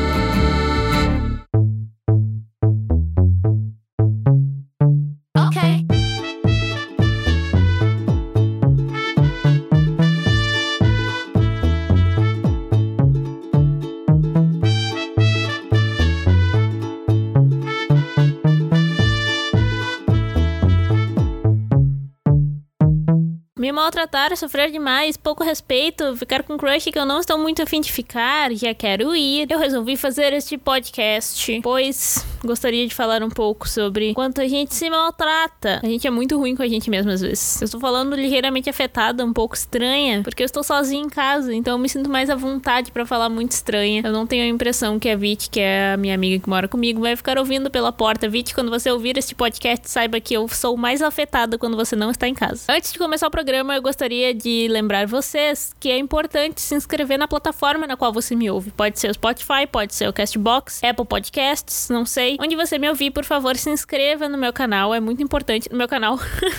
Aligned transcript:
Me 23.70 23.74
maltrataram, 23.74 24.34
sofrer 24.34 24.68
demais, 24.72 25.16
pouco 25.16 25.44
respeito, 25.44 26.16
ficar 26.16 26.42
com 26.42 26.58
crush 26.58 26.90
que 26.90 26.98
eu 26.98 27.06
não 27.06 27.20
estou 27.20 27.38
muito 27.38 27.62
afim 27.62 27.80
de 27.80 27.92
ficar, 27.92 28.52
já 28.52 28.74
quero 28.74 29.14
ir. 29.14 29.46
Eu 29.48 29.60
resolvi 29.60 29.96
fazer 29.96 30.32
este 30.32 30.58
podcast, 30.58 31.60
pois 31.62 32.26
gostaria 32.44 32.86
de 32.86 32.94
falar 32.94 33.22
um 33.22 33.28
pouco 33.28 33.68
sobre 33.68 34.14
quanto 34.14 34.40
a 34.40 34.48
gente 34.48 34.74
se 34.74 34.88
maltrata. 34.88 35.80
A 35.82 35.86
gente 35.86 36.06
é 36.06 36.10
muito 36.10 36.38
ruim 36.38 36.56
com 36.56 36.62
a 36.62 36.68
gente 36.68 36.90
mesmo 36.90 37.10
às 37.10 37.20
vezes. 37.20 37.60
Eu 37.60 37.66
estou 37.66 37.80
falando 37.80 38.14
ligeiramente 38.14 38.68
afetada, 38.68 39.24
um 39.24 39.32
pouco 39.32 39.54
estranha, 39.54 40.22
porque 40.22 40.42
eu 40.42 40.46
estou 40.46 40.62
sozinha 40.62 41.02
em 41.02 41.08
casa, 41.08 41.54
então 41.54 41.74
eu 41.74 41.78
me 41.78 41.88
sinto 41.88 42.08
mais 42.08 42.30
à 42.30 42.34
vontade 42.34 42.90
para 42.90 43.04
falar 43.06 43.28
muito 43.28 43.52
estranha. 43.52 44.02
Eu 44.04 44.12
não 44.12 44.26
tenho 44.26 44.44
a 44.44 44.46
impressão 44.46 44.98
que 44.98 45.08
a 45.08 45.16
Vit, 45.16 45.50
que 45.50 45.60
é 45.60 45.92
a 45.94 45.96
minha 45.96 46.14
amiga 46.14 46.42
que 46.42 46.48
mora 46.48 46.68
comigo, 46.68 47.00
vai 47.00 47.16
ficar 47.16 47.38
ouvindo 47.38 47.70
pela 47.70 47.92
porta. 47.92 48.28
Vit, 48.28 48.54
quando 48.54 48.70
você 48.70 48.90
ouvir 48.90 49.16
este 49.18 49.34
podcast, 49.34 49.88
saiba 49.90 50.20
que 50.20 50.34
eu 50.34 50.48
sou 50.48 50.76
mais 50.76 51.02
afetada 51.02 51.58
quando 51.58 51.76
você 51.76 51.94
não 51.96 52.10
está 52.10 52.26
em 52.28 52.34
casa. 52.34 52.64
Antes 52.68 52.92
de 52.92 52.98
começar 52.98 53.26
o 53.26 53.30
programa, 53.30 53.74
eu 53.74 53.82
gostaria 53.82 54.34
de 54.34 54.68
lembrar 54.68 55.06
vocês 55.06 55.74
que 55.78 55.90
é 55.90 55.98
importante 55.98 56.60
se 56.60 56.74
inscrever 56.74 57.18
na 57.18 57.28
plataforma 57.28 57.86
na 57.86 57.96
qual 57.96 58.12
você 58.12 58.34
me 58.34 58.50
ouve. 58.50 58.70
Pode 58.70 58.98
ser 58.98 59.10
o 59.10 59.14
Spotify, 59.14 59.66
pode 59.70 59.94
ser 59.94 60.08
o 60.08 60.12
Castbox, 60.12 60.82
Apple 60.84 61.04
Podcasts, 61.04 61.88
não 61.88 62.06
sei. 62.06 62.29
Onde 62.40 62.56
você 62.56 62.78
me 62.78 62.88
ouvir, 62.88 63.10
por 63.10 63.24
favor, 63.24 63.56
se 63.56 63.70
inscreva 63.70 64.28
no 64.28 64.36
meu 64.36 64.52
canal, 64.52 64.94
é 64.94 65.00
muito 65.00 65.22
importante. 65.22 65.68
No 65.70 65.78
meu 65.78 65.88
canal, 65.88 66.18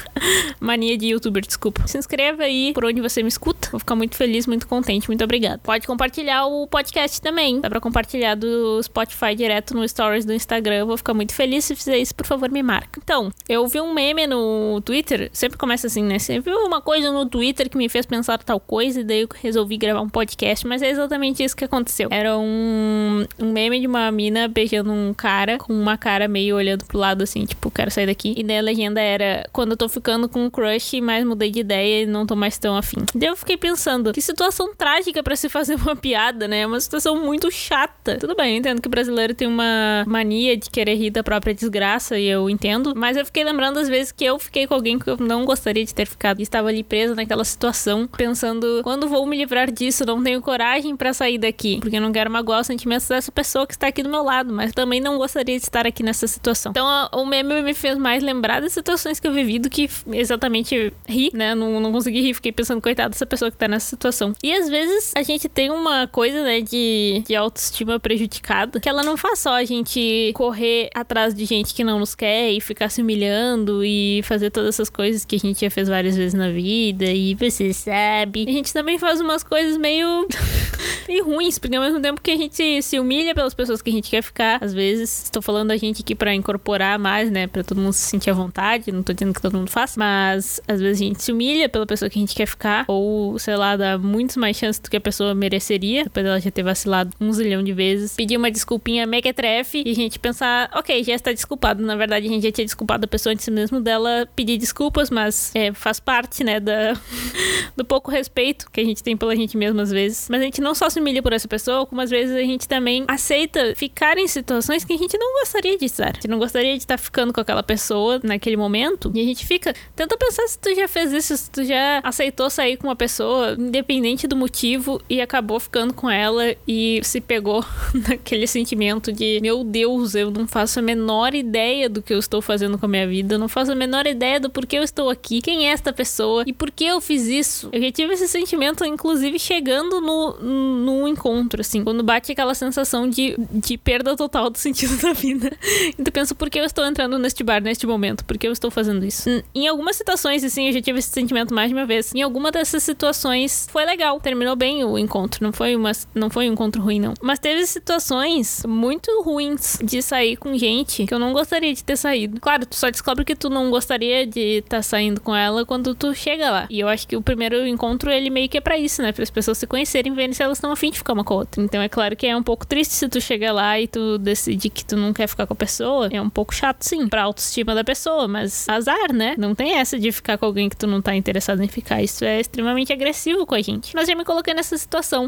mania 0.60 0.98
de 0.98 1.08
youtuber, 1.08 1.46
desculpa. 1.46 1.88
Se 1.88 1.98
inscreva 1.98 2.44
aí 2.44 2.72
por 2.74 2.86
onde 2.86 3.02
você 3.02 3.22
me 3.22 3.30
escuta. 3.30 3.70
Vou 3.72 3.80
ficar 3.80 3.96
muito 3.96 4.16
feliz, 4.16 4.48
muito 4.48 4.68
contente, 4.68 5.08
muito 5.08 5.24
obrigada. 5.24 5.60
Pode 5.64 5.88
compartilhar 5.88 6.46
o 6.46 6.68
podcast 6.68 7.22
também. 7.22 7.62
Dá 7.62 7.70
pra 7.70 7.80
compartilhar 7.80 8.36
do 8.36 8.82
Spotify 8.84 9.36
direto 9.36 9.76
no 9.76 9.88
Stories 9.88 10.26
do 10.26 10.34
Instagram. 10.34 10.86
vou 10.86 10.98
ficar 10.98 11.14
muito 11.14 11.34
feliz 11.34 11.66
se 11.66 11.76
fizer 11.76 11.98
isso, 11.98 12.16
por 12.16 12.26
favor, 12.26 12.50
me 12.50 12.64
marca. 12.64 13.00
Então, 13.04 13.32
eu 13.48 13.68
vi 13.68 13.80
um 13.80 13.94
meme 13.94 14.28
no 14.28 14.82
Twitter, 14.82 15.30
sempre 15.34 15.58
começa 15.58 15.88
assim, 15.88 16.04
né? 16.04 16.20
Você 16.20 16.40
viu 16.40 16.56
uma 16.66 16.82
coisa 16.82 17.12
no 17.12 17.26
Twitter 17.26 17.70
que 17.70 17.78
me 17.78 17.88
fez 17.90 18.06
pensar 18.06 18.38
tal 18.40 18.60
coisa 18.60 19.02
e 19.02 19.04
daí 19.04 19.22
eu 19.22 19.30
resolvi 19.42 19.78
gravar 19.78 20.02
um 20.02 20.10
podcast, 20.10 20.66
mas 20.66 20.82
é 20.82 20.90
exatamente 20.90 21.44
isso 21.44 21.56
que 21.56 21.66
aconteceu. 21.66 22.10
Era 22.12 22.38
um, 22.38 23.26
um 23.40 23.52
meme 23.52 23.80
de 23.80 23.88
uma 23.88 24.12
mina 24.12 24.48
beijando 24.48 24.92
um 24.92 25.14
cara 25.14 25.58
com 25.62 25.74
uma 25.74 25.98
cara 25.98 26.28
meio 26.28 26.56
olhando 26.56 26.86
pro 26.86 26.98
lado 26.98 27.24
assim, 27.24 27.46
tipo, 27.46 27.70
quero 27.70 27.92
sair 27.92 28.08
daqui. 28.08 28.34
E 28.38 28.44
daí 28.44 28.58
a 28.58 28.62
legenda 28.62 29.00
era 29.00 29.48
quando 29.52 29.72
eu 29.72 29.78
tô 29.78 29.88
ficando 29.88 30.28
com 30.28 30.46
um 30.46 30.50
crush, 30.50 31.00
mas 31.02 31.26
mudei 31.26 31.52
de 31.52 31.60
ideia 31.60 32.04
e 32.04 32.06
não 32.06 32.26
tô 32.26 32.36
mais 32.36 32.58
tão 32.58 32.76
afim. 32.76 33.00
Daí 33.14 33.30
eu 33.30 33.36
fiquei 33.36 33.58
pensando, 33.58 34.14
que 34.14 34.22
situação 34.22 34.74
trágica 34.76 35.22
para 35.22 35.36
se 35.36 35.50
fazer 35.50 35.76
uma 35.76 35.96
piada, 35.98 36.48
né? 36.48 36.62
É 36.62 36.68
uma 36.68 36.80
situação 36.80 37.24
muito 37.24 37.52
chata. 37.52 38.18
Tudo 38.18 38.36
bem, 38.36 38.54
eu 38.54 38.60
entendo 38.60 38.82
que 38.82 38.88
o 38.88 38.92
brasileiro 38.92 39.34
tem 39.34 39.48
uma 39.48 40.04
mania 40.08 40.58
de 40.58 40.70
querer 40.70 40.96
rir 40.96 41.12
da 41.12 41.24
própria 41.24 41.54
desgraça 41.54 42.18
e 42.18 42.28
eu 42.28 42.50
entendo, 42.50 42.94
mas 42.96 43.18
eu 43.18 43.26
fiquei 43.26 43.44
lembrando 43.44 43.80
às 43.80 43.88
vezes 43.88 44.12
que 44.12 44.26
eu 44.26 44.40
fiquei 44.40 44.66
com 44.68 44.74
alguém 44.74 44.98
que 44.98 45.10
eu 45.10 45.18
não 45.18 45.46
gostaria 45.46 45.86
de 45.86 45.94
ter 45.94 46.06
ficado 46.06 46.40
e 46.40 46.44
estava 46.44 46.70
ali 46.70 46.84
presa 46.84 47.16
naquela 47.16 47.44
situação, 47.44 48.08
pensando: 48.08 48.82
quando 48.84 49.08
vou 49.08 49.26
me 49.26 49.38
livrar 49.38 49.72
disso? 49.72 50.06
Não 50.06 50.24
tenho 50.24 50.42
coragem 50.42 50.96
para 50.96 51.14
sair 51.14 51.38
daqui, 51.38 51.80
porque 51.80 51.98
eu 51.98 52.02
não 52.02 52.12
quero 52.12 52.30
magoar 52.32 52.62
os 52.62 52.68
sentimentos 52.68 53.08
dessa 53.08 53.32
pessoa 53.32 53.68
que 53.68 53.74
está 53.74 53.88
aqui 53.88 54.04
do 54.04 54.10
meu 54.10 54.24
lado, 54.24 54.54
mas 54.54 54.72
também 54.72 55.00
não 55.00 55.18
gostaria 55.18 55.51
de 55.58 55.64
estar 55.64 55.86
aqui 55.88 56.04
nessa 56.04 56.28
situação. 56.28 56.72
Então, 56.72 57.10
o 57.14 57.26
meme 57.26 57.62
me 57.62 57.74
fez 57.74 57.98
mais 57.98 58.24
lembrar 58.24 58.62
das 58.62 58.74
situações 58.74 59.20
que 59.20 59.28
eu 59.28 59.34
vivi 59.34 59.60
do 59.60 59.70
que 59.70 59.90
exatamente 60.14 60.94
rir, 61.08 61.32
né? 61.34 61.56
Não, 61.56 61.80
não 61.80 61.92
consegui 61.92 62.22
rir, 62.22 62.34
fiquei 62.34 62.52
pensando, 62.52 62.82
coitado 62.82 63.12
dessa 63.12 63.26
pessoa 63.26 63.52
que 63.52 63.58
tá 63.58 63.68
nessa 63.68 63.88
situação. 63.88 64.34
E 64.44 64.54
às 64.54 64.70
vezes 64.70 65.14
a 65.16 65.24
gente 65.24 65.48
tem 65.48 65.70
uma 65.70 66.08
coisa, 66.08 66.44
né, 66.44 66.62
de, 66.62 67.24
de 67.26 67.36
autoestima 67.36 68.00
prejudicada, 68.00 68.80
que 68.80 68.90
ela 68.90 69.04
não 69.04 69.18
faz 69.18 69.40
só 69.40 69.54
a 69.54 69.64
gente 69.64 70.32
correr 70.34 70.90
atrás 70.94 71.34
de 71.34 71.46
gente 71.46 71.74
que 71.74 71.84
não 71.84 72.00
nos 72.00 72.16
quer 72.16 72.52
e 72.52 72.60
ficar 72.62 72.90
se 72.90 73.02
humilhando 73.02 73.84
e 73.84 74.22
fazer 74.24 74.50
todas 74.52 74.76
essas 74.76 74.90
coisas 74.90 75.26
que 75.26 75.36
a 75.36 75.40
gente 75.40 75.62
já 75.62 75.70
fez 75.70 75.88
várias 75.88 76.16
vezes 76.16 76.34
na 76.34 76.50
vida 76.50 77.06
e 77.06 77.36
você 77.36 77.74
sabe. 77.74 78.46
A 78.48 78.52
gente 78.52 78.74
também 78.74 78.98
faz 78.98 79.22
umas 79.22 79.44
coisas 79.44 79.78
meio. 79.78 80.28
meio 81.08 81.26
ruins, 81.26 81.58
porque 81.58 81.76
ao 81.76 81.84
mesmo 81.84 82.00
tempo 82.00 82.22
que 82.22 82.32
a 82.32 82.38
gente 82.38 82.82
se 82.82 83.00
humilha 83.00 83.34
pelas 83.36 83.54
pessoas 83.54 83.82
que 83.82 83.90
a 83.90 83.94
gente 83.94 84.10
quer 84.10 84.22
ficar, 84.22 84.64
às 84.64 84.74
vezes, 84.74 85.24
estou 85.24 85.42
falando 85.42 85.72
a 85.72 85.78
gente 85.78 86.02
aqui 86.02 86.16
para 86.16 86.34
incorporar 86.34 86.98
mais, 87.00 87.30
né, 87.32 87.48
para 87.48 87.64
todo 87.64 87.80
mundo 87.80 87.94
se 87.94 88.08
sentir 88.08 88.30
à 88.30 88.34
vontade, 88.34 88.92
não 88.92 89.04
tô 89.04 89.14
dizendo 89.14 89.34
que 89.34 89.42
todo 89.42 89.58
mundo 89.58 89.70
faça, 89.70 90.00
mas 90.00 90.62
às 90.68 90.80
vezes 90.82 91.02
a 91.02 91.06
gente 91.06 91.24
se 91.24 91.32
humilha 91.32 91.70
pela 91.70 91.86
pessoa 91.86 92.10
que 92.10 92.20
a 92.20 92.22
gente 92.22 92.36
quer 92.36 92.46
ficar, 92.46 92.86
ou 92.88 93.38
sei 93.40 93.56
lá, 93.56 93.76
dá 93.76 93.98
muitos 93.98 94.38
mais 94.38 94.58
chances 94.58 94.80
do 94.80 94.90
que 94.90 94.98
a 94.98 95.02
pessoa 95.02 95.34
mereceria, 95.34 96.04
depois 96.04 96.26
dela 96.26 96.40
já 96.40 96.52
ter 96.52 96.64
vacilado 96.64 97.12
um 97.20 97.32
zilhão 97.32 97.64
de 97.64 97.74
vezes, 97.74 98.16
pedir 98.16 98.38
uma 98.38 98.52
desculpinha 98.52 99.06
mequetrefe 99.06 99.84
e 99.86 99.92
a 99.92 99.96
gente 99.96 100.20
pensar, 100.20 100.70
ok, 100.74 101.04
já 101.04 101.14
está 101.14 101.32
desculpado, 101.32 101.84
na 101.84 101.96
verdade 101.96 102.28
a 102.28 102.30
gente 102.30 102.44
já 102.44 102.52
tinha 102.52 102.66
desculpado 102.66 103.06
a 103.06 103.08
pessoa 103.08 103.34
antes 103.34 103.48
mesmo 103.50 103.80
dela 103.80 104.28
pedir 104.36 104.58
desculpas, 104.58 105.10
mas 105.10 105.52
é, 105.56 105.74
faz 105.74 106.00
parte, 106.00 106.44
né, 106.44 106.60
da, 106.60 106.94
do 107.76 107.86
pouco 107.86 108.12
respeito 108.12 108.70
que 108.72 108.80
a 108.80 108.84
gente 108.84 109.04
tem 109.04 109.16
pela 109.16 109.36
gente 109.36 109.58
mesmo 109.58 109.82
às 109.82 109.92
vezes. 109.92 110.28
Mas 110.30 110.42
a 110.42 110.44
gente 110.44 110.62
não 110.62 110.74
só 110.82 110.90
se 110.90 111.00
humilha 111.00 111.22
por 111.22 111.32
essa 111.32 111.48
pessoa, 111.48 111.88
às 112.00 112.10
vezes 112.10 112.36
a 112.36 112.40
gente 112.40 112.68
também 112.68 113.06
aceita 113.08 113.76
ficar 113.76 114.18
em 114.18 114.28
situações 114.28 114.84
que 114.84 114.92
a 114.94 114.98
gente 114.98 115.16
não 115.16 115.40
gostaria 115.40 115.78
de 115.78 115.86
estar. 115.86 116.10
A 116.10 116.14
gente 116.14 116.28
não 116.28 116.40
gostaria 116.40 116.74
de 116.74 116.80
estar 116.80 116.98
ficando 116.98 117.32
com 117.32 117.40
aquela 117.40 117.62
pessoa 117.62 118.20
naquele 118.24 118.58
momento. 118.58 119.12
E 119.14 119.22
a 119.22 119.24
gente 119.24 119.46
fica. 119.46 119.76
Tenta 119.96 120.18
pensar 120.18 120.48
se 120.48 120.58
tu 120.58 120.74
já 120.74 120.88
fez 120.88 121.12
isso, 121.12 121.38
se 121.38 121.52
tu 121.52 121.64
já 121.64 122.00
aceitou 122.04 122.50
sair 122.50 122.78
com 122.78 122.88
uma 122.88 122.96
pessoa, 122.96 123.56
independente 123.60 124.26
do 124.28 124.36
motivo, 124.36 125.00
e 125.08 125.22
acabou 125.22 125.60
ficando 125.60 125.94
com 125.94 126.10
ela 126.10 126.56
e 126.68 127.00
se 127.04 127.22
pegou 127.22 127.64
naquele 128.10 128.48
sentimento 128.48 129.12
de: 129.12 129.40
meu 129.40 129.64
Deus, 129.64 130.16
eu 130.16 130.32
não 130.32 130.48
faço 130.48 130.80
a 130.80 130.82
menor 130.82 131.36
ideia 131.36 131.88
do 131.88 132.02
que 132.02 132.12
eu 132.12 132.18
estou 132.18 132.42
fazendo 132.42 132.80
com 132.80 132.88
a 132.88 132.90
minha 132.90 133.08
vida, 133.08 133.38
não 133.38 133.48
faço 133.48 133.72
a 133.72 133.76
menor 133.76 134.08
ideia 134.08 134.40
do 134.40 134.50
porquê 134.50 134.80
eu 134.80 134.84
estou 134.84 135.12
aqui, 135.12 135.44
quem 135.44 135.68
é 135.68 135.74
esta 135.74 135.94
pessoa 135.94 136.44
e 136.48 136.54
por 136.54 136.72
que 136.72 136.86
eu 136.86 137.00
fiz 137.00 137.28
isso? 137.28 137.70
Eu 137.72 137.80
já 137.84 137.92
tive 137.92 138.14
esse 138.14 138.28
sentimento, 138.28 138.84
inclusive, 138.84 139.38
chegando 139.38 140.02
no, 140.02 140.38
no 140.62 141.08
encontro, 141.08 141.62
assim, 141.62 141.84
quando 141.84 142.04
bate 142.04 142.32
aquela 142.32 142.54
sensação 142.54 143.10
de, 143.10 143.36
de 143.52 143.78
perda 143.78 144.16
total 144.16 144.50
do 144.50 144.58
sentido 144.58 144.98
da 145.02 145.14
vida. 145.14 145.52
Então 145.98 146.12
penso, 146.12 146.36
por 146.36 146.50
que 146.50 146.60
eu 146.60 146.64
estou 146.64 146.86
entrando 146.86 147.18
neste 147.20 147.44
bar 147.44 147.62
neste 147.62 147.86
momento? 147.86 148.24
Por 148.26 148.38
que 148.38 148.48
eu 148.48 148.52
estou 148.52 148.72
fazendo 148.72 149.06
isso? 149.06 149.30
Em 149.54 149.68
algumas 149.68 149.96
situações, 149.96 150.44
assim, 150.44 150.68
eu 150.68 150.74
já 150.74 150.82
tive 150.82 151.00
esse 151.00 151.10
sentimento 151.10 151.54
mais 151.54 151.70
de 151.70 151.76
uma 151.76 151.86
vez. 151.86 152.14
Em 152.14 152.22
alguma 152.22 152.52
dessas 152.52 152.84
situações 152.84 153.68
foi 153.72 153.86
legal, 153.86 154.20
terminou 154.20 154.56
bem 154.56 154.84
o 154.84 154.98
encontro, 154.98 155.44
não 155.44 155.52
foi 155.52 155.76
uma 155.76 155.92
não 156.16 156.30
foi 156.30 156.50
um 156.50 156.54
encontro 156.54 156.82
ruim 156.82 157.00
não. 157.00 157.14
Mas 157.22 157.40
teve 157.40 157.66
situações 157.66 158.64
muito 158.68 159.22
ruins 159.22 159.78
de 159.84 160.02
sair 160.02 160.38
com 160.38 160.58
gente 160.58 161.06
que 161.06 161.14
eu 161.14 161.20
não 161.20 161.34
gostaria 161.34 161.74
de 161.74 161.84
ter 161.84 161.98
saído. 161.98 162.40
Claro, 162.40 162.66
tu 162.66 162.76
só 162.76 162.90
descobre 162.90 163.26
que 163.26 163.36
tu 163.36 163.50
não 163.50 163.70
gostaria 163.70 164.26
de 164.26 164.60
estar 164.60 164.78
tá 164.78 164.82
saindo 164.82 165.22
com 165.22 165.36
ela 165.36 165.66
quando 165.66 165.94
tu 165.96 166.14
chega 166.14 166.50
lá. 166.50 166.68
E 166.70 166.80
eu 166.80 166.88
acho 166.88 167.08
que 167.08 167.16
o 167.16 167.22
primeiro 167.22 167.66
encontro, 167.68 168.12
ele 168.12 168.30
meio 168.30 168.50
que 168.50 168.58
é 168.58 168.62
pra 168.62 168.78
isso, 168.78 169.02
né? 169.02 169.12
Para 169.12 169.24
as 169.24 169.30
pessoas 169.30 169.58
se 169.58 169.68
conhecerem, 169.68 170.14
verem 170.14 170.34
se 170.34 170.44
estão 170.58 170.72
afim 170.72 170.92
de 170.92 170.98
ficar 170.98 171.14
uma 171.14 171.24
com 171.24 171.34
a 171.34 171.38
outra. 171.38 171.62
Então 171.62 171.82
é 171.82 171.90
claro 171.90 172.16
que 172.16 172.28
é 172.28 172.36
um 172.36 172.44
pouco 172.44 172.66
triste 172.66 172.94
se 172.94 173.08
tu 173.08 173.20
chegar 173.20 173.54
lá 173.54 173.80
e 173.80 173.88
tu 173.88 174.18
decidir 174.18 174.70
que 174.70 174.84
tu 174.84 174.96
não 174.96 175.14
quer 175.14 175.28
ficar 175.28 175.46
com 175.46 175.54
a 175.54 175.56
pessoa. 175.56 176.10
É 176.12 176.22
um 176.22 176.30
pouco 176.30 176.54
chato, 176.54 176.84
sim, 176.84 177.08
pra 177.08 177.24
autoestima 177.24 177.76
da 177.76 177.84
pessoa, 177.84 178.28
mas 178.28 178.68
azar, 178.70 179.14
né? 179.14 179.36
Não 179.38 179.56
tem 179.56 179.74
essa 179.74 180.00
de 180.00 180.12
ficar 180.12 180.38
com 180.38 180.46
alguém 180.46 180.70
que 180.70 180.76
tu 180.76 180.88
não 180.88 181.02
tá 181.02 181.16
interessado 181.16 181.64
em 181.64 181.68
ficar. 181.68 182.02
Isso 182.02 182.24
é 182.24 182.40
extremamente 182.40 182.92
agressivo 182.92 183.46
com 183.46 183.56
a 183.56 183.62
gente. 183.62 183.96
Mas 183.96 184.08
já 184.08 184.16
me 184.16 184.26
coloquei 184.26 184.54
nessa 184.54 184.78
situação. 184.78 185.28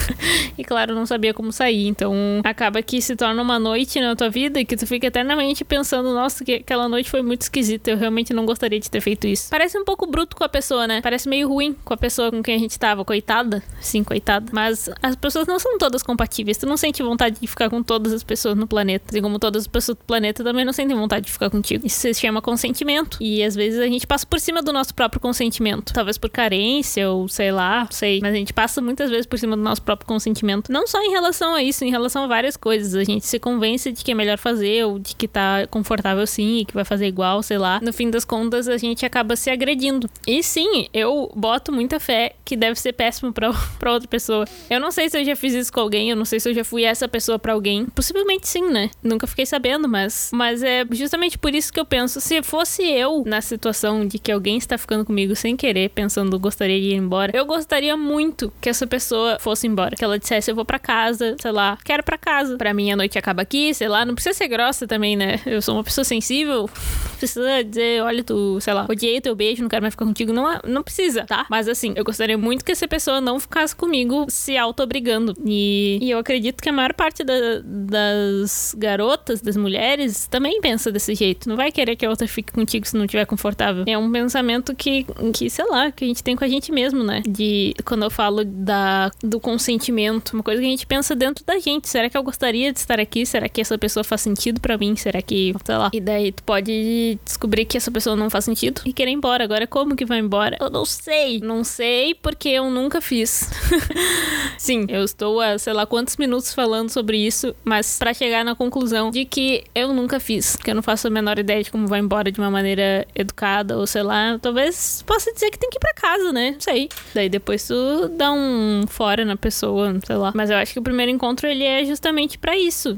e 0.56 0.64
claro, 0.64 0.94
não 0.94 1.06
sabia 1.06 1.34
como 1.34 1.52
sair. 1.52 1.86
Então 1.86 2.12
acaba 2.44 2.82
que 2.82 3.00
se 3.00 3.16
torna 3.16 3.42
uma 3.42 3.58
noite 3.58 4.00
na 4.00 4.14
tua 4.14 4.28
vida 4.28 4.64
que 4.64 4.76
tu 4.76 4.86
fica 4.86 5.06
eternamente 5.06 5.64
pensando, 5.64 6.12
nossa, 6.12 6.44
que 6.44 6.54
aquela 6.54 6.88
noite 6.88 7.10
foi 7.10 7.22
muito 7.22 7.42
esquisita. 7.42 7.90
Eu 7.90 7.96
realmente 7.96 8.32
não 8.32 8.46
gostaria 8.46 8.78
de 8.78 8.90
ter 8.90 9.00
feito 9.00 9.26
isso. 9.26 9.50
Parece 9.50 9.78
um 9.78 9.84
pouco 9.84 10.06
bruto 10.06 10.36
com 10.36 10.44
a 10.44 10.48
pessoa, 10.48 10.86
né? 10.86 11.00
Parece 11.00 11.28
meio 11.28 11.48
ruim 11.48 11.74
com 11.84 11.94
a 11.94 11.96
pessoa 11.96 12.30
com 12.30 12.42
quem 12.42 12.54
a 12.54 12.58
gente 12.58 12.78
tava, 12.78 13.04
coitada. 13.04 13.62
Sim, 13.80 14.04
coitada. 14.04 14.50
Mas. 14.60 14.90
As 15.02 15.16
pessoas 15.16 15.46
não 15.46 15.58
são 15.58 15.78
todas 15.78 16.02
compatíveis. 16.02 16.58
Tu 16.58 16.66
não 16.66 16.76
sente 16.76 17.02
vontade 17.02 17.40
de 17.40 17.46
ficar 17.46 17.70
com 17.70 17.82
todas 17.82 18.12
as 18.12 18.22
pessoas 18.22 18.56
no 18.56 18.66
planeta. 18.66 19.06
Assim 19.08 19.22
como 19.22 19.38
todas 19.38 19.62
as 19.62 19.66
pessoas 19.66 19.96
do 19.96 20.04
planeta 20.04 20.44
também 20.44 20.64
não 20.64 20.72
sentem 20.72 20.94
vontade 20.94 21.26
de 21.26 21.32
ficar 21.32 21.48
contigo. 21.48 21.86
Isso 21.86 22.00
se 22.00 22.14
chama 22.14 22.42
consentimento. 22.42 23.16
E 23.20 23.42
às 23.42 23.54
vezes 23.54 23.80
a 23.80 23.86
gente 23.86 24.06
passa 24.06 24.26
por 24.26 24.38
cima 24.38 24.62
do 24.62 24.72
nosso 24.72 24.94
próprio 24.94 25.20
consentimento. 25.20 25.94
Talvez 25.94 26.18
por 26.18 26.28
carência 26.28 27.10
ou 27.10 27.26
sei 27.28 27.50
lá, 27.50 27.88
sei. 27.90 28.20
Mas 28.20 28.32
a 28.34 28.36
gente 28.36 28.52
passa 28.52 28.82
muitas 28.82 29.08
vezes 29.08 29.26
por 29.26 29.38
cima 29.38 29.56
do 29.56 29.62
nosso 29.62 29.82
próprio 29.82 30.06
consentimento. 30.06 30.70
Não 30.70 30.86
só 30.86 31.00
em 31.02 31.10
relação 31.10 31.54
a 31.54 31.62
isso, 31.62 31.84
em 31.84 31.90
relação 31.90 32.24
a 32.24 32.26
várias 32.26 32.56
coisas. 32.56 32.94
A 32.94 33.04
gente 33.04 33.26
se 33.26 33.38
convence 33.38 33.90
de 33.90 34.04
que 34.04 34.12
é 34.12 34.14
melhor 34.14 34.36
fazer 34.36 34.84
ou 34.84 34.98
de 34.98 35.16
que 35.16 35.26
tá 35.26 35.66
confortável 35.68 36.26
sim 36.26 36.58
e 36.58 36.64
que 36.66 36.74
vai 36.74 36.84
fazer 36.84 37.06
igual, 37.06 37.42
sei 37.42 37.56
lá. 37.56 37.80
No 37.82 37.92
fim 37.92 38.10
das 38.10 38.24
contas, 38.24 38.68
a 38.68 38.76
gente 38.76 39.06
acaba 39.06 39.36
se 39.36 39.48
agredindo. 39.48 40.08
E 40.26 40.42
sim, 40.42 40.86
eu 40.92 41.32
boto 41.34 41.72
muita 41.72 41.98
fé 41.98 42.34
que 42.44 42.56
deve 42.56 42.78
ser 42.78 42.92
péssimo 42.92 43.32
pra, 43.32 43.52
pra 43.78 43.92
outra 43.92 44.08
pessoa. 44.08 44.44
Eu 44.70 44.78
não 44.78 44.92
sei 44.92 45.10
se 45.10 45.18
eu 45.18 45.24
já 45.24 45.34
fiz 45.34 45.52
isso 45.52 45.72
com 45.72 45.80
alguém, 45.80 46.10
eu 46.10 46.16
não 46.16 46.24
sei 46.24 46.38
se 46.38 46.48
eu 46.48 46.54
já 46.54 46.62
fui 46.62 46.84
essa 46.84 47.08
pessoa 47.08 47.40
para 47.40 47.52
alguém. 47.52 47.86
Possivelmente 47.86 48.46
sim, 48.46 48.70
né? 48.70 48.88
Nunca 49.02 49.26
fiquei 49.26 49.44
sabendo, 49.44 49.88
mas, 49.88 50.30
mas 50.32 50.62
é 50.62 50.84
justamente 50.92 51.36
por 51.36 51.52
isso 51.52 51.72
que 51.72 51.80
eu 51.80 51.84
penso, 51.84 52.20
se 52.20 52.40
fosse 52.42 52.82
eu 52.82 53.24
na 53.26 53.40
situação 53.40 54.06
de 54.06 54.18
que 54.18 54.30
alguém 54.30 54.56
está 54.58 54.78
ficando 54.78 55.04
comigo 55.04 55.34
sem 55.34 55.56
querer, 55.56 55.90
pensando 55.90 56.38
gostaria 56.38 56.80
de 56.80 56.88
ir 56.88 56.94
embora, 56.94 57.36
eu 57.36 57.44
gostaria 57.44 57.96
muito 57.96 58.52
que 58.60 58.68
essa 58.68 58.86
pessoa 58.86 59.38
fosse 59.40 59.66
embora, 59.66 59.96
que 59.96 60.04
ela 60.04 60.18
dissesse 60.18 60.50
eu 60.50 60.54
vou 60.54 60.64
para 60.64 60.78
casa, 60.78 61.36
sei 61.40 61.50
lá, 61.50 61.76
quero 61.84 62.02
para 62.04 62.16
casa. 62.16 62.56
Para 62.56 62.72
mim 62.72 62.92
a 62.92 62.96
noite 62.96 63.18
acaba 63.18 63.42
aqui, 63.42 63.74
sei 63.74 63.88
lá, 63.88 64.04
não 64.04 64.14
precisa 64.14 64.34
ser 64.34 64.46
grossa 64.46 64.86
também, 64.86 65.16
né? 65.16 65.40
Eu 65.46 65.60
sou 65.60 65.74
uma 65.74 65.84
pessoa 65.84 66.04
sensível, 66.04 66.70
precisa 67.18 67.64
dizer, 67.64 68.02
olha 68.02 68.22
tu, 68.22 68.60
sei 68.60 68.72
lá, 68.72 68.86
odiei 68.88 69.20
teu 69.20 69.34
beijo, 69.34 69.62
não 69.62 69.68
quero 69.68 69.82
mais 69.82 69.94
ficar 69.94 70.04
contigo, 70.04 70.32
não, 70.32 70.60
não 70.64 70.82
precisa, 70.82 71.24
tá? 71.24 71.46
Mas 71.50 71.66
assim, 71.66 71.92
eu 71.96 72.04
gostaria 72.04 72.38
muito 72.38 72.64
que 72.64 72.72
essa 72.72 72.86
pessoa 72.86 73.20
não 73.20 73.40
ficasse 73.40 73.74
comigo 73.74 74.26
se 74.40 74.56
auto-obrigando. 74.56 75.34
E, 75.44 75.98
e 76.00 76.10
eu 76.10 76.18
acredito 76.18 76.62
que 76.62 76.68
a 76.68 76.72
maior 76.72 76.94
parte 76.94 77.22
da, 77.22 77.34
das 77.62 78.74
garotas, 78.76 79.40
das 79.40 79.56
mulheres, 79.56 80.26
também 80.26 80.60
pensa 80.60 80.90
desse 80.90 81.14
jeito. 81.14 81.48
Não 81.48 81.56
vai 81.56 81.70
querer 81.70 81.94
que 81.94 82.06
a 82.06 82.10
outra 82.10 82.26
fique 82.26 82.52
contigo 82.52 82.86
se 82.86 82.96
não 82.96 83.04
estiver 83.04 83.26
confortável. 83.26 83.84
É 83.86 83.98
um 83.98 84.10
pensamento 84.10 84.74
que, 84.74 85.04
que, 85.34 85.50
sei 85.50 85.64
lá, 85.66 85.92
que 85.92 86.04
a 86.04 86.08
gente 86.08 86.22
tem 86.22 86.34
com 86.34 86.44
a 86.44 86.48
gente 86.48 86.72
mesmo, 86.72 87.04
né? 87.04 87.22
De 87.28 87.74
quando 87.84 88.04
eu 88.04 88.10
falo 88.10 88.44
da, 88.44 89.10
do 89.22 89.38
consentimento, 89.38 90.32
uma 90.32 90.42
coisa 90.42 90.60
que 90.60 90.66
a 90.66 90.70
gente 90.70 90.86
pensa 90.86 91.14
dentro 91.14 91.44
da 91.44 91.58
gente. 91.58 91.88
Será 91.88 92.08
que 92.08 92.16
eu 92.16 92.22
gostaria 92.22 92.72
de 92.72 92.78
estar 92.78 92.98
aqui? 92.98 93.26
Será 93.26 93.48
que 93.48 93.60
essa 93.60 93.76
pessoa 93.76 94.02
faz 94.02 94.22
sentido 94.22 94.60
para 94.60 94.78
mim? 94.78 94.96
Será 94.96 95.20
que, 95.20 95.54
sei 95.64 95.76
lá. 95.76 95.90
E 95.92 96.00
daí 96.00 96.32
tu 96.32 96.42
pode 96.44 97.18
descobrir 97.24 97.66
que 97.66 97.76
essa 97.76 97.90
pessoa 97.90 98.16
não 98.16 98.30
faz 98.30 98.44
sentido 98.44 98.80
e 98.86 98.92
querer 98.92 99.10
ir 99.10 99.14
embora. 99.14 99.44
Agora, 99.44 99.66
como 99.66 99.94
que 99.94 100.06
vai 100.06 100.18
embora? 100.18 100.56
Eu 100.58 100.70
não 100.70 100.84
sei. 100.84 101.40
Não 101.40 101.62
sei 101.62 102.14
porque 102.14 102.48
eu 102.48 102.70
nunca 102.70 103.00
fiz. 103.00 103.50
Sim, 104.58 104.86
eu 104.88 105.02
estou 105.04 105.40
há 105.40 105.58
sei 105.58 105.72
lá 105.72 105.86
quantos 105.86 106.16
minutos 106.16 106.54
falando 106.54 106.90
sobre 106.90 107.16
isso, 107.18 107.54
mas 107.64 107.98
para 107.98 108.12
chegar 108.12 108.44
na 108.44 108.54
conclusão 108.54 109.10
de 109.10 109.24
que 109.24 109.64
eu 109.74 109.92
nunca 109.92 110.20
fiz, 110.20 110.56
que 110.56 110.70
eu 110.70 110.74
não 110.74 110.82
faço 110.82 111.06
a 111.06 111.10
menor 111.10 111.38
ideia 111.38 111.62
de 111.62 111.70
como 111.70 111.86
vai 111.86 112.00
embora 112.00 112.30
de 112.30 112.38
uma 112.38 112.50
maneira 112.50 113.06
educada 113.14 113.78
ou 113.78 113.86
sei 113.86 114.02
lá, 114.02 114.38
talvez 114.40 115.02
possa 115.06 115.32
dizer 115.32 115.50
que 115.50 115.58
tem 115.58 115.70
que 115.70 115.78
ir 115.78 115.80
para 115.80 115.94
casa, 115.94 116.32
né? 116.32 116.52
Não 116.52 116.60
sei. 116.60 116.88
Daí 117.14 117.28
depois 117.28 117.66
tu 117.66 118.08
dá 118.16 118.32
um 118.32 118.82
fora 118.86 119.24
na 119.24 119.36
pessoa, 119.36 119.98
sei 120.06 120.16
lá. 120.16 120.32
Mas 120.34 120.50
eu 120.50 120.56
acho 120.56 120.72
que 120.72 120.78
o 120.78 120.82
primeiro 120.82 121.10
encontro 121.10 121.46
ele 121.46 121.64
é 121.64 121.84
justamente 121.84 122.38
para 122.38 122.56
isso. 122.56 122.96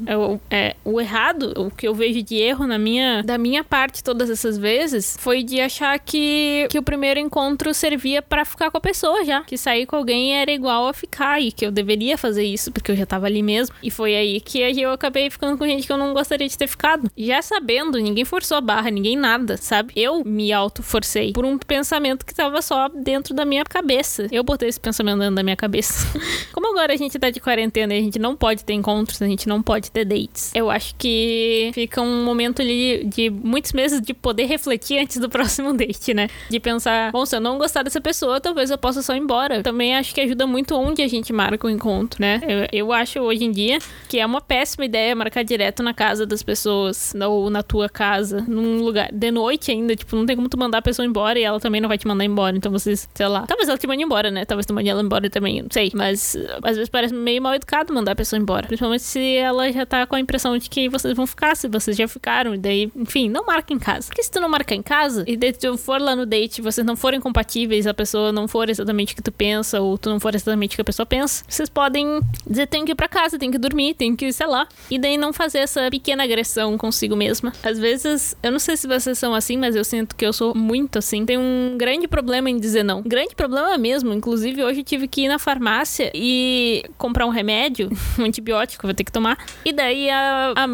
É, 0.51 0.57
é 0.69 0.77
o 0.85 1.01
errado, 1.01 1.53
o 1.57 1.71
que 1.71 1.87
eu 1.87 1.95
vejo 1.95 2.23
de 2.23 2.37
erro 2.37 2.67
na 2.67 2.79
minha 2.79 3.23
da 3.23 3.39
minha 3.39 3.63
parte 3.63 4.03
todas 4.03 4.29
essas 4.31 4.59
vezes 4.59 5.17
foi 5.19 5.43
de 5.43 5.61
achar 5.61 5.99
que 5.99 6.67
que 6.71 6.79
o 6.79 6.83
primeiro 6.83 7.21
encontro 7.21 7.73
servia 7.73 8.21
para 8.21 8.45
ficar 8.45 8.71
com 8.71 8.79
a 8.79 8.81
pessoa 8.81 9.25
já, 9.25 9.43
que 9.43 9.57
sair 9.57 9.87
com 9.87 9.97
alguém 9.97 10.35
era 10.35 10.51
igual 10.51 10.89
a 10.89 10.93
ficar 10.93 11.22
e 11.41 11.53
que 11.53 11.67
eu 11.67 11.71
deveria 11.71 12.17
fazer 12.19 12.45
isso 12.45 12.71
porque 12.73 12.91
eu 12.91 12.97
já 12.97 13.07
tava 13.07 13.27
ali 13.27 13.43
mesmo. 13.43 13.75
E 13.83 13.91
foi 13.91 14.15
aí 14.15 14.41
que 14.41 14.59
eu 14.59 14.91
acabei 14.91 15.31
ficando 15.31 15.57
com 15.57 15.67
gente 15.67 15.87
que 15.87 15.93
eu 15.93 15.97
não 15.97 16.13
gostaria 16.13 16.49
de 16.49 16.57
ter 16.57 16.67
ficado. 16.67 17.11
Já 17.17 17.43
sabendo, 17.43 17.99
ninguém 17.99 18.25
forçou 18.25 18.57
a 18.57 18.61
barra, 18.61 18.91
ninguém 18.91 19.17
nada, 19.17 19.57
sabe? 19.57 19.93
Eu 19.97 20.25
me 20.25 20.53
auto-forcei 20.53 21.33
por 21.33 21.45
um 21.45 21.59
pensamento 21.59 22.25
que 22.25 22.35
tava 22.35 22.61
só 22.63 22.89
dentro 22.89 23.35
da 23.35 23.45
minha 23.45 23.65
cabeça. 23.65 24.27
Eu 24.31 24.43
botei 24.43 24.69
esse 24.69 24.81
pensamento 24.81 25.19
dentro 25.19 25.35
da 25.35 25.43
minha 25.43 25.57
cabeça. 25.57 26.07
Como 26.53 26.69
agora 26.71 26.93
a 26.93 26.97
gente 26.97 27.19
tá 27.19 27.31
de 27.31 27.41
quarentena 27.41 27.95
e 27.95 27.99
a 27.99 28.03
gente 28.03 28.19
não 28.19 28.37
pode 28.37 28.65
ter 28.65 28.73
encontros, 28.73 29.21
a 29.23 29.27
gente 29.27 29.49
não 29.49 29.63
pode 29.63 29.91
ter 29.91 30.05
dates, 30.05 30.53
eu 30.55 30.71
acho 30.71 30.95
que 30.97 31.71
fica 31.75 32.01
um 32.01 32.25
momento 32.25 32.63
ali 32.63 33.05
de 33.05 33.31
muitos 33.31 33.73
meses 33.73 34.01
de 34.01 34.15
poder 34.15 34.45
refletir 34.45 34.99
antes 34.99 35.19
do 35.19 35.29
próximo 35.31 35.73
date, 35.73 36.15
né? 36.15 36.29
De 36.49 36.61
pensar, 36.61 37.13
bom, 37.13 37.25
se 37.25 37.37
eu 37.37 37.41
não 37.41 37.59
gostar 37.59 37.83
dessa 37.83 38.01
pessoa, 38.01 38.41
talvez 38.41 38.71
eu 38.71 38.79
possa 38.79 39.03
só 39.03 39.15
ir 39.15 39.19
embora. 39.19 39.63
Também 39.63 39.97
acho 39.97 40.15
que 40.15 40.21
ajuda 40.21 40.47
muito 40.47 40.75
onde 40.75 41.03
a 41.03 41.09
gente 41.17 41.33
marca 41.33 41.67
o 41.67 41.71
encontro, 41.71 42.21
né? 42.21 42.41
Eu, 42.47 42.87
eu 42.87 42.93
acho 42.93 43.21
hoje 43.21 43.45
em 43.45 43.51
dia 43.51 43.79
que 44.09 44.19
é 44.19 44.27
uma 44.27 44.41
péssima 44.41 44.85
ideia 44.85 45.15
marcar 45.15 45.43
direto 45.43 45.83
na 45.83 45.95
casa 45.95 46.27
das 46.27 46.43
pessoas, 46.43 47.15
ou 47.15 47.51
na 47.51 47.63
tua 47.63 47.89
casa, 47.89 48.45
num 48.47 48.83
lugar 48.83 49.11
de 49.13 49.31
noite 49.31 49.71
ainda, 49.71 49.95
tipo, 49.95 50.15
não 50.17 50.27
tem 50.27 50.37
como 50.37 50.49
tu 50.49 50.59
mandar 50.59 50.79
a 50.79 50.83
pessoa 50.83 51.07
embora 51.07 51.39
e 51.39 51.43
ela 51.43 51.61
também 51.61 51.81
não 51.81 51.89
vai 51.89 51.99
te 51.99 52.07
mandar 52.07 52.25
embora. 52.25 52.57
Então 52.57 52.71
vocês, 52.71 53.09
sei 53.15 53.27
lá, 53.27 53.47
talvez 53.47 53.69
ela 53.69 53.79
te 53.79 53.87
mande 53.87 54.03
embora, 54.03 54.31
né? 54.31 54.45
Talvez 54.45 54.67
tu 54.67 54.75
mande 54.75 54.89
ela 54.89 55.03
embora 55.03 55.29
também, 55.31 55.63
não 55.63 55.71
sei. 55.71 55.91
Mas 55.95 56.37
às 56.63 56.77
vezes 56.77 56.89
parece 56.89 57.15
meio 57.15 57.41
mal 57.41 57.55
educado 57.55 57.93
mandar 57.93 58.13
a 58.13 58.17
pessoa 58.17 58.41
embora. 58.41 58.67
Principalmente 58.67 59.03
se 59.03 59.37
ela 59.37 59.71
já 59.71 59.87
tá 59.87 60.07
com 60.07 60.17
a 60.17 60.21
impressão 60.21 60.57
de 60.57 60.69
que 60.69 60.89
vocês 60.89 61.15
vão 61.15 61.27
ficar, 61.27 61.57
se 61.57 61.69
vocês 61.69 61.97
já 61.97 62.09
ficaram. 62.09 62.55
E 62.55 62.59
daí, 62.59 62.91
enfim, 62.97 63.29
não 63.29 63.45
marca 63.45 63.73
em 63.73 63.79
casa. 63.79 64.09
Porque 64.09 64.23
se 64.23 64.31
tu 64.31 64.41
não 64.41 64.49
marcar 64.49 64.75
em 64.75 64.83
casa 64.83 65.25
e 65.27 65.37
daí 65.37 65.53
tu 65.53 65.77
for 65.77 66.01
lá 66.01 66.17
no 66.17 66.27
date 66.27 66.63
vocês 66.63 66.87
não 66.87 66.97
forem 66.97 67.21
compatíveis, 67.21 67.87
a 67.87 67.95
pessoa 67.95 68.33
não 68.33 68.49
for 68.49 68.69
exatamente 68.69 69.13
o 69.13 69.17
que 69.17 69.23
tu 69.23 69.33
pensa, 69.33 69.81
ou 69.81 69.97
tu 69.99 70.09
não 70.09 70.21
for 70.21 70.35
exatamente 70.35 70.75
o 70.75 70.77
que 70.77 70.81
a 70.81 70.85
pessoa 70.93 71.07
pensa, 71.07 71.45
vocês 71.49 71.69
podem 71.69 72.21
dizer 72.47 72.67
tem 72.67 72.85
que 72.85 72.93
ir 72.93 72.95
pra 72.95 73.09
casa, 73.09 73.39
tem 73.39 73.51
que 73.51 73.59
dormir, 73.59 73.95
tem 73.95 74.15
que, 74.15 74.33
sei 74.33 74.47
lá. 74.47 74.69
E 74.91 74.99
daí 74.99 75.17
não 75.17 75.33
fazer 75.33 75.59
essa 75.59 75.91
pequena 75.91 76.23
agressão 76.23 76.77
consigo 76.79 77.17
mesma. 77.17 77.53
Às 77.63 77.79
vezes, 77.79 78.37
eu 78.43 78.53
não 78.53 78.59
sei 78.59 78.77
se 78.77 78.87
vocês 78.87 79.19
são 79.19 79.35
assim, 79.35 79.57
mas 79.57 79.75
eu 79.75 79.85
sinto 79.85 80.15
que 80.15 80.25
eu 80.25 80.33
sou 80.33 80.55
muito 80.55 80.99
assim. 80.99 81.25
Tem 81.25 81.39
um 81.39 81.77
grande 81.77 82.07
problema 82.07 82.51
em 82.51 82.59
dizer 82.59 82.83
não. 82.83 83.03
Grande 83.03 83.35
problema 83.35 83.77
mesmo. 83.79 84.13
Inclusive, 84.13 84.63
hoje 84.63 84.81
eu 84.81 84.85
tive 84.85 85.09
que 85.09 85.23
ir 85.23 85.29
na 85.29 85.39
farmácia 85.39 86.11
e 86.15 86.85
comprar 86.99 87.27
um 87.27 87.31
remédio, 87.31 87.91
um 88.19 88.25
antibiótico, 88.25 88.87
vou 88.87 88.95
ter 88.95 89.05
que 89.05 89.13
tomar. 89.13 89.39
E 89.65 89.73
daí 89.73 90.11
a, 90.11 90.53
a 90.57 90.67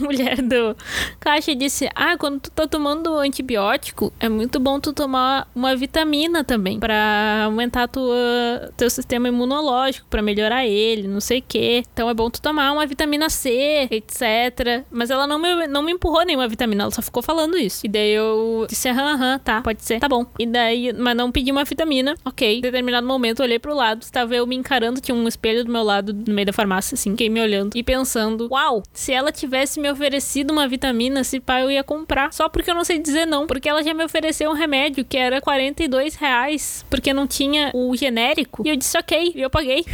mulher 0.02 0.40
do 0.42 0.76
caixa 1.18 1.54
disse: 1.54 1.88
Ah, 1.94 2.16
quando 2.16 2.40
tu 2.40 2.50
tá 2.50 2.66
tomando 2.66 3.14
antibiótico, 3.16 4.12
é 4.18 4.28
muito 4.28 4.58
bom 4.58 4.80
tu 4.80 4.92
tomar 4.92 5.48
uma 5.54 5.76
vitamina 5.76 6.42
também. 6.42 6.78
para 6.78 7.44
aumentar 7.44 7.88
tua, 7.88 8.72
teu 8.76 8.88
sistema 8.88 9.28
imunológico, 9.28 10.06
para 10.08 10.22
melhorar 10.22 10.66
ele, 10.66 11.06
não 11.06 11.20
sei 11.20 11.38
o 11.40 11.44
quê. 11.46 11.84
Então 11.92 12.08
é 12.08 12.14
bom 12.14 12.30
tu 12.30 12.40
tomar 12.40 12.72
uma 12.72 12.86
vitamina 12.86 13.28
C, 13.28 13.88
etc. 13.90 14.84
Mas 14.90 15.10
ela 15.10 15.26
não 15.26 15.38
me, 15.38 15.66
não 15.66 15.82
me 15.82 15.92
empurrou 15.92 16.24
nenhuma 16.24 16.48
vitamina, 16.48 16.84
ela 16.84 16.90
só 16.90 17.02
ficou 17.02 17.22
falando 17.22 17.56
isso. 17.58 17.84
E 17.84 17.88
daí 17.88 18.12
eu 18.12 18.66
disse: 18.68 18.88
Aham, 18.88 19.14
aham, 19.14 19.38
tá, 19.38 19.60
pode 19.62 19.82
ser, 19.84 20.00
tá 20.00 20.08
bom. 20.08 20.26
E 20.38 20.46
daí, 20.46 20.92
mas 20.92 21.16
não 21.16 21.30
pedi 21.30 21.52
uma 21.52 21.64
vitamina, 21.64 22.14
ok. 22.24 22.58
Em 22.58 22.60
determinado 22.60 23.06
momento 23.06 23.40
eu 23.40 23.44
olhei 23.44 23.58
pro 23.58 23.74
lado, 23.74 24.02
estava 24.02 24.34
eu 24.34 24.46
me 24.46 24.56
encarando, 24.56 25.00
tinha 25.00 25.14
um 25.14 25.28
espelho 25.28 25.64
do 25.64 25.70
meu 25.70 25.82
lado 25.82 26.12
no 26.12 26.34
meio 26.34 26.46
da 26.46 26.52
farmácia, 26.52 26.94
assim, 26.94 27.10
fiquei 27.10 27.28
me 27.28 27.40
olhando 27.40 27.76
e 27.76 27.82
pensando: 27.82 28.48
Uau, 28.50 28.82
se 28.92 29.12
ela 29.12 29.30
tivesse 29.30 29.78
me 29.78 29.89
oferecido 29.92 30.50
uma 30.50 30.66
vitamina, 30.68 31.24
se 31.24 31.40
pá, 31.40 31.60
eu 31.60 31.70
ia 31.70 31.82
comprar. 31.82 32.32
Só 32.32 32.48
porque 32.48 32.70
eu 32.70 32.74
não 32.74 32.84
sei 32.84 32.98
dizer 32.98 33.26
não. 33.26 33.46
Porque 33.46 33.68
ela 33.68 33.82
já 33.82 33.94
me 33.94 34.04
ofereceu 34.04 34.50
um 34.50 34.54
remédio 34.54 35.04
que 35.04 35.16
era 35.16 35.40
42 35.40 36.14
reais, 36.14 36.84
porque 36.88 37.12
não 37.12 37.26
tinha 37.26 37.70
o 37.74 37.94
genérico. 37.96 38.62
E 38.64 38.70
eu 38.70 38.76
disse, 38.76 38.96
ok, 38.98 39.32
e 39.34 39.40
eu 39.40 39.50
paguei 39.50 39.84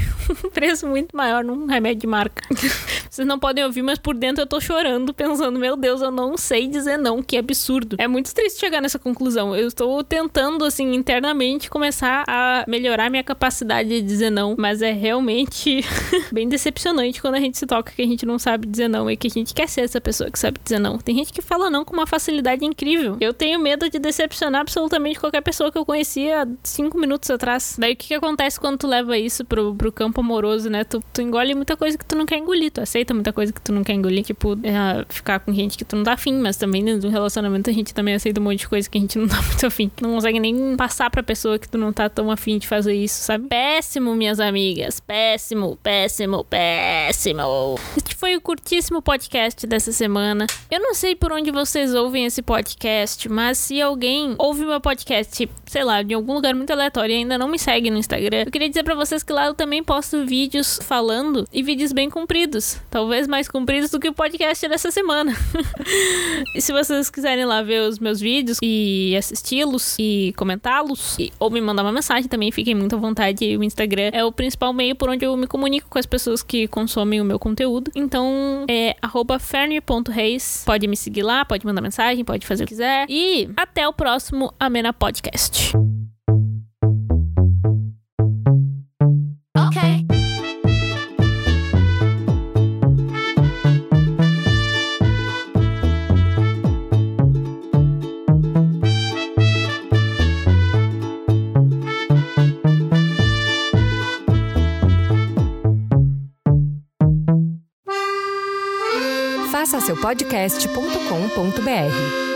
um 0.44 0.50
preço 0.50 0.86
muito 0.86 1.16
maior 1.16 1.44
num 1.44 1.66
remédio 1.66 2.00
de 2.00 2.06
marca. 2.06 2.42
Vocês 3.10 3.26
não 3.26 3.38
podem 3.38 3.64
ouvir, 3.64 3.82
mas 3.82 3.98
por 3.98 4.14
dentro 4.14 4.42
eu 4.42 4.46
tô 4.46 4.60
chorando, 4.60 5.14
pensando, 5.14 5.58
meu 5.58 5.76
Deus, 5.76 6.02
eu 6.02 6.10
não 6.10 6.36
sei 6.36 6.66
dizer 6.66 6.96
não, 6.98 7.22
que 7.22 7.36
absurdo. 7.36 7.96
É 7.98 8.06
muito 8.06 8.34
triste 8.34 8.60
chegar 8.60 8.80
nessa 8.80 8.98
conclusão. 8.98 9.54
Eu 9.56 9.68
estou 9.68 10.02
tentando, 10.04 10.64
assim, 10.64 10.94
internamente 10.94 11.70
começar 11.70 12.24
a 12.28 12.64
melhorar 12.68 13.10
minha 13.10 13.24
capacidade 13.24 13.88
de 13.88 14.02
dizer 14.02 14.30
não, 14.30 14.54
mas 14.58 14.82
é 14.82 14.92
realmente 14.92 15.84
bem 16.32 16.48
decepcionante 16.48 17.20
quando 17.20 17.36
a 17.36 17.40
gente 17.40 17.58
se 17.58 17.66
toca 17.66 17.92
que 17.92 18.02
a 18.02 18.06
gente 18.06 18.26
não 18.26 18.38
sabe 18.38 18.66
dizer 18.66 18.88
não 18.88 19.10
e 19.10 19.16
que 19.16 19.26
a 19.26 19.30
gente 19.30 19.54
quer 19.54 19.68
ser 19.68 19.85
essa 19.86 20.00
pessoa 20.00 20.30
que 20.30 20.38
sabe 20.38 20.58
dizer 20.62 20.78
não. 20.78 20.98
Tem 20.98 21.14
gente 21.16 21.32
que 21.32 21.42
fala 21.42 21.70
não 21.70 21.84
com 21.84 21.94
uma 21.94 22.06
facilidade 22.06 22.64
incrível. 22.64 23.16
Eu 23.20 23.32
tenho 23.32 23.58
medo 23.58 23.88
de 23.88 23.98
decepcionar 23.98 24.60
absolutamente 24.60 25.18
qualquer 25.18 25.40
pessoa 25.40 25.72
que 25.72 25.78
eu 25.78 25.84
conhecia 25.84 26.46
cinco 26.62 26.98
minutos 26.98 27.30
atrás. 27.30 27.76
Daí 27.78 27.94
o 27.94 27.96
que, 27.96 28.08
que 28.08 28.14
acontece 28.14 28.60
quando 28.60 28.78
tu 28.78 28.86
leva 28.86 29.16
isso 29.18 29.44
pro, 29.44 29.74
pro 29.74 29.90
campo 29.90 30.20
amoroso, 30.20 30.68
né? 30.68 30.84
Tu, 30.84 31.02
tu 31.12 31.22
engole 31.22 31.54
muita 31.54 31.76
coisa 31.76 31.96
que 31.96 32.04
tu 32.04 32.16
não 32.16 32.26
quer 32.26 32.38
engolir, 32.38 32.70
tu 32.70 32.80
aceita 32.80 33.14
muita 33.14 33.32
coisa 33.32 33.52
que 33.52 33.60
tu 33.60 33.72
não 33.72 33.82
quer 33.82 33.94
engolir. 33.94 34.24
Tipo, 34.24 34.58
é, 34.62 35.04
ficar 35.08 35.40
com 35.40 35.52
gente 35.52 35.78
que 35.78 35.84
tu 35.84 35.96
não 35.96 36.04
tá 36.04 36.12
afim, 36.12 36.34
mas 36.34 36.56
também 36.56 36.84
dentro 36.84 37.08
relacionamento 37.08 37.70
a 37.70 37.72
gente 37.72 37.94
também 37.94 38.14
aceita 38.14 38.40
um 38.40 38.44
monte 38.44 38.60
de 38.60 38.68
coisa 38.68 38.88
que 38.88 38.98
a 38.98 39.00
gente 39.00 39.18
não 39.18 39.28
tá 39.28 39.40
muito 39.42 39.66
afim. 39.66 39.90
Não 40.00 40.12
consegue 40.14 40.40
nem 40.40 40.76
passar 40.76 41.10
pra 41.10 41.22
pessoa 41.22 41.58
que 41.58 41.68
tu 41.68 41.78
não 41.78 41.92
tá 41.92 42.08
tão 42.08 42.30
afim 42.30 42.58
de 42.58 42.66
fazer 42.66 42.94
isso, 42.94 43.22
sabe? 43.22 43.48
Péssimo, 43.48 44.14
minhas 44.14 44.40
amigas. 44.40 45.00
Péssimo, 45.00 45.76
péssimo, 45.82 46.44
péssimo. 46.44 47.78
Este 47.96 48.14
foi 48.14 48.36
o 48.36 48.40
curtíssimo 48.40 49.00
podcast 49.00 49.66
dessa 49.76 49.92
semana. 49.92 50.46
Eu 50.70 50.80
não 50.80 50.94
sei 50.94 51.14
por 51.14 51.30
onde 51.30 51.50
vocês 51.50 51.92
ouvem 51.92 52.24
esse 52.24 52.40
podcast, 52.40 53.28
mas 53.28 53.58
se 53.58 53.80
alguém 53.80 54.34
ouve 54.38 54.64
meu 54.64 54.80
podcast, 54.80 55.48
sei 55.66 55.84
lá, 55.84 56.02
de 56.02 56.14
algum 56.14 56.32
lugar 56.32 56.54
muito 56.54 56.70
aleatório 56.70 57.12
e 57.12 57.16
ainda 57.18 57.36
não 57.36 57.46
me 57.46 57.58
segue 57.58 57.90
no 57.90 57.98
Instagram, 57.98 58.44
eu 58.46 58.50
queria 58.50 58.68
dizer 58.70 58.82
para 58.82 58.94
vocês 58.94 59.22
que 59.22 59.32
lá 59.34 59.46
eu 59.46 59.54
também 59.54 59.84
posto 59.84 60.24
vídeos 60.24 60.78
falando 60.82 61.46
e 61.52 61.62
vídeos 61.62 61.92
bem 61.92 62.08
compridos. 62.08 62.80
Talvez 62.90 63.28
mais 63.28 63.48
compridos 63.48 63.90
do 63.90 64.00
que 64.00 64.08
o 64.08 64.14
podcast 64.14 64.66
dessa 64.66 64.90
semana. 64.90 65.36
e 66.56 66.60
se 66.62 66.72
vocês 66.72 67.10
quiserem 67.10 67.44
lá 67.44 67.62
ver 67.62 67.82
os 67.82 67.98
meus 67.98 68.18
vídeos 68.18 68.58
e 68.62 69.14
assisti-los 69.14 69.96
e 69.98 70.32
comentá-los, 70.38 71.18
ou 71.38 71.50
me 71.50 71.60
mandar 71.60 71.82
uma 71.82 71.92
mensagem 71.92 72.28
também, 72.28 72.50
fiquem 72.50 72.74
muito 72.74 72.96
à 72.96 72.98
vontade. 72.98 73.58
O 73.58 73.62
Instagram 73.62 74.08
é 74.14 74.24
o 74.24 74.32
principal 74.32 74.72
meio 74.72 74.96
por 74.96 75.10
onde 75.10 75.26
eu 75.26 75.36
me 75.36 75.46
comunico 75.46 75.86
com 75.90 75.98
as 75.98 76.06
pessoas 76.06 76.42
que 76.42 76.66
consomem 76.66 77.20
o 77.20 77.24
meu 77.26 77.38
conteúdo. 77.38 77.90
Então 77.94 78.64
é 78.68 78.96
ferne.reis. 79.56 80.62
Pode 80.66 80.86
me 80.86 80.96
seguir 80.96 81.22
lá, 81.22 81.44
pode 81.44 81.64
mandar 81.64 81.80
mensagem, 81.80 82.24
pode 82.24 82.46
fazer 82.46 82.64
o 82.64 82.66
que 82.66 82.74
quiser. 82.74 83.06
E 83.08 83.48
até 83.56 83.88
o 83.88 83.92
próximo 83.92 84.52
Amena 84.60 84.92
Podcast. 84.92 85.72
podcast.com.br. 109.96 112.35